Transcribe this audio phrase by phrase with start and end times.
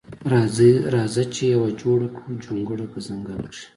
[0.93, 3.67] راځه چې یوه جوړه کړو جونګړه په ځنګل کښې